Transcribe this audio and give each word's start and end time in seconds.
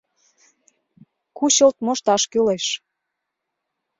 Кучылт 1.37 1.77
мошташ 1.85 2.23
кӱлеш. 2.31 2.65